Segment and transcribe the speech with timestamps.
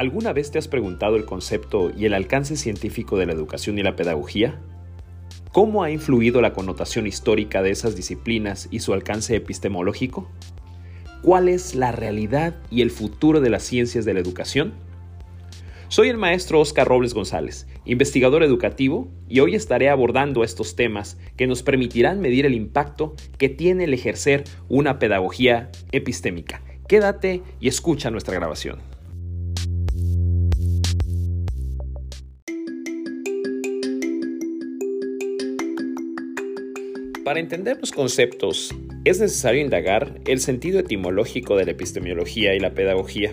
[0.00, 3.82] ¿Alguna vez te has preguntado el concepto y el alcance científico de la educación y
[3.82, 4.58] la pedagogía?
[5.52, 10.26] ¿Cómo ha influido la connotación histórica de esas disciplinas y su alcance epistemológico?
[11.20, 14.72] ¿Cuál es la realidad y el futuro de las ciencias de la educación?
[15.88, 21.46] Soy el maestro Oscar Robles González, investigador educativo, y hoy estaré abordando estos temas que
[21.46, 26.62] nos permitirán medir el impacto que tiene el ejercer una pedagogía epistémica.
[26.88, 28.78] Quédate y escucha nuestra grabación.
[37.30, 42.74] Para entender los conceptos, es necesario indagar el sentido etimológico de la epistemología y la
[42.74, 43.32] pedagogía.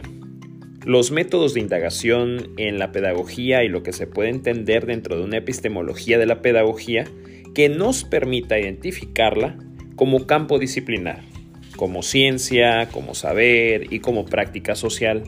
[0.86, 5.24] Los métodos de indagación en la pedagogía y lo que se puede entender dentro de
[5.24, 7.06] una epistemología de la pedagogía
[7.56, 9.58] que nos permita identificarla
[9.96, 11.24] como campo disciplinar,
[11.76, 15.24] como ciencia, como saber y como práctica social.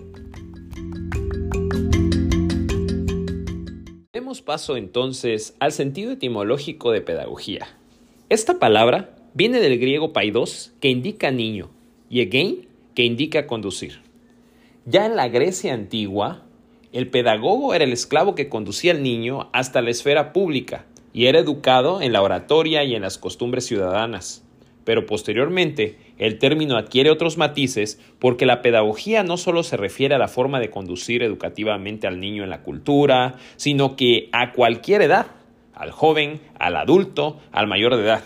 [4.13, 7.78] Demos paso entonces al sentido etimológico de pedagogía.
[8.29, 11.71] Esta palabra viene del griego paidos, que indica niño,
[12.11, 14.01] y again, que indica conducir.
[14.85, 16.43] Ya en la Grecia antigua,
[16.93, 21.39] el pedagogo era el esclavo que conducía al niño hasta la esfera pública y era
[21.39, 24.45] educado en la oratoria y en las costumbres ciudadanas.
[24.83, 30.19] Pero posteriormente, el término adquiere otros matices porque la pedagogía no solo se refiere a
[30.19, 35.38] la forma de conducir educativamente al niño en la cultura, sino que a cualquier edad
[35.79, 38.23] al joven, al adulto, al mayor de edad.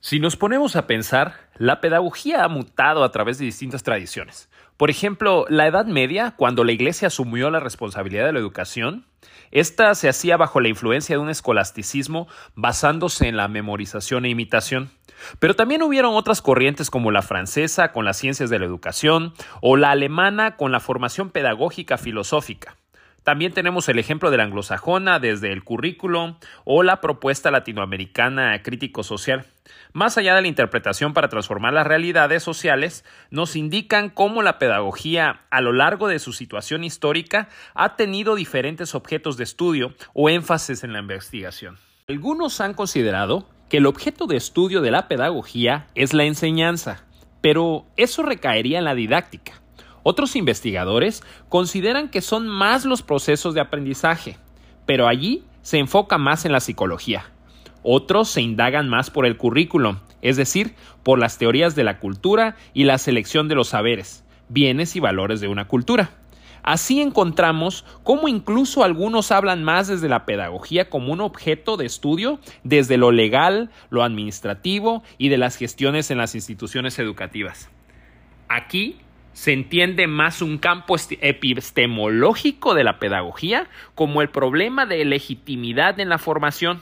[0.00, 4.50] Si nos ponemos a pensar, la pedagogía ha mutado a través de distintas tradiciones.
[4.76, 9.06] Por ejemplo, la Edad Media, cuando la Iglesia asumió la responsabilidad de la educación,
[9.50, 14.90] esta se hacía bajo la influencia de un escolasticismo basándose en la memorización e imitación.
[15.38, 19.76] Pero también hubieron otras corrientes como la francesa con las ciencias de la educación o
[19.76, 22.76] la alemana con la formación pedagógica filosófica.
[23.26, 29.46] También tenemos el ejemplo de la anglosajona desde el currículo o la propuesta latinoamericana crítico-social.
[29.92, 35.40] Más allá de la interpretación para transformar las realidades sociales, nos indican cómo la pedagogía
[35.50, 40.84] a lo largo de su situación histórica ha tenido diferentes objetos de estudio o énfasis
[40.84, 41.78] en la investigación.
[42.06, 47.02] Algunos han considerado que el objeto de estudio de la pedagogía es la enseñanza,
[47.40, 49.65] pero eso recaería en la didáctica.
[50.08, 54.36] Otros investigadores consideran que son más los procesos de aprendizaje,
[54.86, 57.24] pero allí se enfoca más en la psicología.
[57.82, 62.54] Otros se indagan más por el currículum, es decir, por las teorías de la cultura
[62.72, 66.10] y la selección de los saberes, bienes y valores de una cultura.
[66.62, 72.38] Así encontramos cómo incluso algunos hablan más desde la pedagogía como un objeto de estudio,
[72.62, 77.70] desde lo legal, lo administrativo y de las gestiones en las instituciones educativas.
[78.48, 79.00] Aquí
[79.36, 86.08] se entiende más un campo epistemológico de la pedagogía como el problema de legitimidad en
[86.08, 86.80] la formación.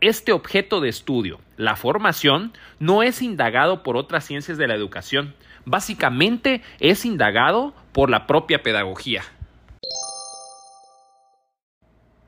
[0.00, 5.34] Este objeto de estudio, la formación, no es indagado por otras ciencias de la educación,
[5.66, 9.22] básicamente es indagado por la propia pedagogía.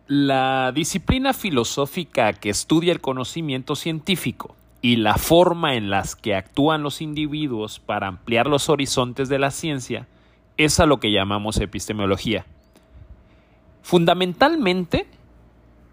[0.07, 6.83] La disciplina filosófica que estudia el conocimiento científico y la forma en las que actúan
[6.83, 10.07] los individuos para ampliar los horizontes de la ciencia
[10.59, 12.45] es a lo que llamamos epistemología.
[13.81, 15.07] Fundamentalmente,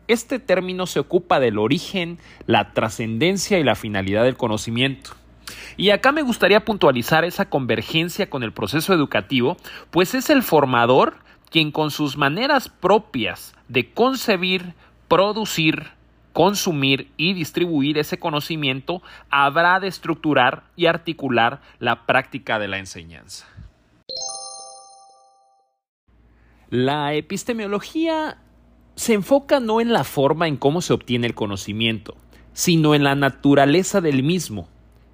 [0.09, 5.11] este término se ocupa del origen, la trascendencia y la finalidad del conocimiento.
[5.77, 9.55] Y acá me gustaría puntualizar esa convergencia con el proceso educativo,
[9.89, 11.15] pues es el formador
[11.49, 14.73] quien con sus maneras propias de concebir,
[15.07, 15.91] producir,
[16.33, 23.47] consumir y distribuir ese conocimiento, habrá de estructurar y articular la práctica de la enseñanza.
[26.69, 28.37] La epistemología
[28.95, 32.15] se enfoca no en la forma en cómo se obtiene el conocimiento,
[32.53, 34.69] sino en la naturaleza del mismo,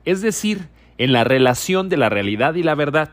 [0.06, 0.68] es decir,
[0.98, 3.12] en la relación de la realidad y la verdad.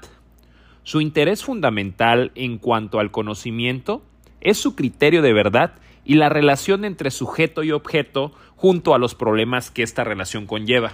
[0.82, 4.02] Su interés fundamental en cuanto al conocimiento
[4.40, 5.74] es su criterio de verdad
[6.04, 10.92] y la relación entre sujeto y objeto junto a los problemas que esta relación conlleva.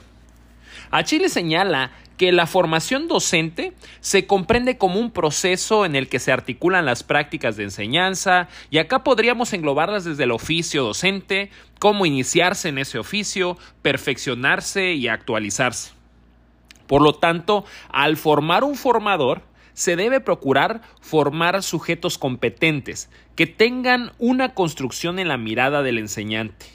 [0.90, 6.18] A Chile señala que la formación docente se comprende como un proceso en el que
[6.18, 12.06] se articulan las prácticas de enseñanza y acá podríamos englobarlas desde el oficio docente, cómo
[12.06, 15.92] iniciarse en ese oficio, perfeccionarse y actualizarse.
[16.86, 19.42] Por lo tanto, al formar un formador,
[19.80, 26.66] se debe procurar formar sujetos competentes, que tengan una construcción en la mirada del enseñante.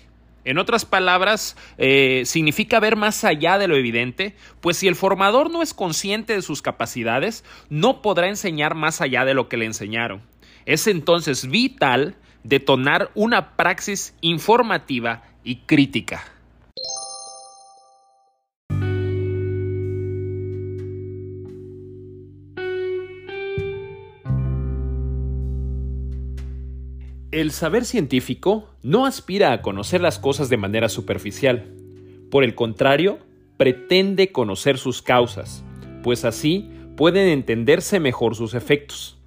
[0.43, 5.51] En otras palabras, eh, significa ver más allá de lo evidente, pues si el formador
[5.51, 9.65] no es consciente de sus capacidades, no podrá enseñar más allá de lo que le
[9.65, 10.23] enseñaron.
[10.65, 16.23] Es entonces vital detonar una praxis informativa y crítica.
[27.35, 31.65] El saber científico no aspira a conocer las cosas de manera superficial.
[32.31, 33.19] Por el contrario,
[33.57, 35.61] pretende conocer sus causas,
[36.01, 39.17] pues así pueden entenderse mejor sus efectos.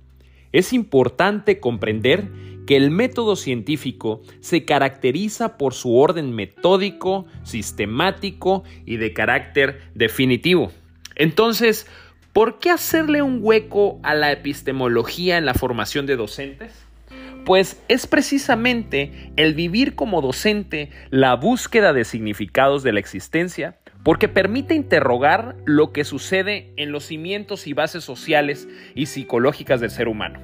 [0.53, 2.31] Es importante comprender
[2.67, 10.73] que el método científico se caracteriza por su orden metódico, sistemático y de carácter definitivo.
[11.15, 11.87] Entonces,
[12.33, 16.88] ¿por qué hacerle un hueco a la epistemología en la formación de docentes?
[17.49, 24.29] Pues es precisamente el vivir como docente la búsqueda de significados de la existencia, porque
[24.29, 30.09] permite interrogar lo que sucede en los cimientos y bases sociales y psicológicas del ser
[30.09, 30.41] humano.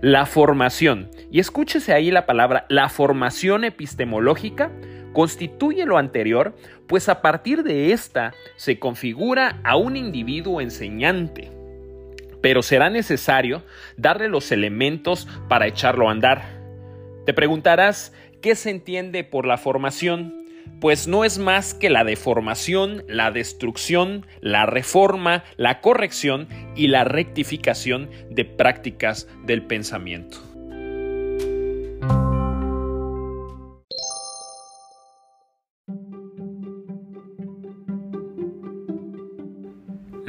[0.00, 4.72] La formación, y escúchese ahí la palabra, la formación epistemológica,
[5.12, 6.56] constituye lo anterior,
[6.88, 11.61] pues a partir de esta se configura a un individuo enseñante
[12.42, 13.62] pero será necesario
[13.96, 16.60] darle los elementos para echarlo a andar.
[17.24, 18.12] Te preguntarás,
[18.42, 20.44] ¿qué se entiende por la formación?
[20.80, 27.04] Pues no es más que la deformación, la destrucción, la reforma, la corrección y la
[27.04, 30.51] rectificación de prácticas del pensamiento.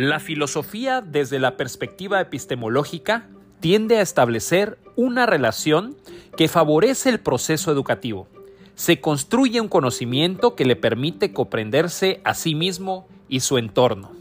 [0.04, 3.28] La filosofía desde la perspectiva epistemológica
[3.62, 5.96] tiende a establecer una relación
[6.36, 8.28] que favorece el proceso educativo.
[8.76, 14.12] Se construye un conocimiento que le permite comprenderse a sí mismo y su entorno.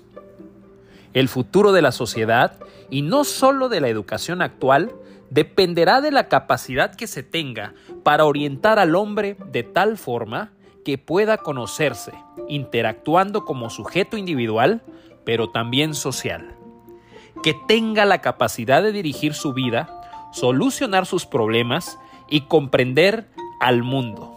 [1.14, 4.92] El futuro de la sociedad, y no solo de la educación actual,
[5.30, 7.74] dependerá de la capacidad que se tenga
[8.04, 10.52] para orientar al hombre de tal forma
[10.84, 12.12] que pueda conocerse,
[12.48, 14.82] interactuando como sujeto individual
[15.24, 16.54] pero también social.
[17.42, 21.98] Que tenga la capacidad de dirigir su vida, solucionar sus problemas
[22.28, 23.28] y comprender
[23.60, 24.36] al mundo.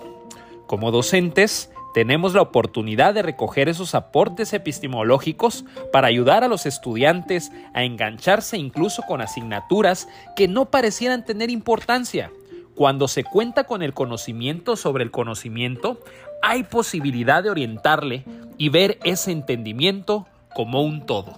[0.68, 7.54] Como docentes, tenemos la oportunidad de recoger esos aportes epistemológicos para ayudar a los estudiantes
[7.74, 12.32] a engancharse incluso con asignaturas que no parecieran tener importancia.
[12.76, 16.02] Cuando se cuenta con el conocimiento sobre el conocimiento,
[16.42, 18.26] hay posibilidad de orientarle
[18.58, 21.38] y ver ese entendimiento como un todo.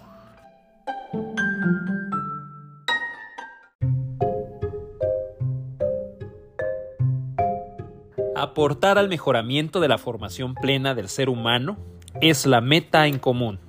[8.36, 11.78] Aportar al mejoramiento de la formación plena del ser humano
[12.22, 13.60] es la meta en común.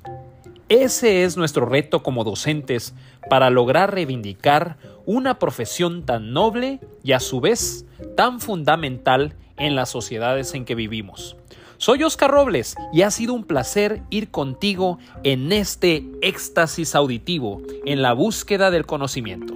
[0.69, 2.95] Ese es nuestro reto como docentes
[3.31, 7.87] para lograr reivindicar una profesión tan noble y a su vez
[8.19, 11.38] tan fundamental en las sociedades en que vivimos.
[11.81, 18.03] Soy Oscar Robles y ha sido un placer ir contigo en este éxtasis auditivo en
[18.03, 19.55] la búsqueda del conocimiento.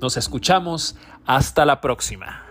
[0.00, 0.94] Nos escuchamos
[1.26, 2.43] hasta la próxima.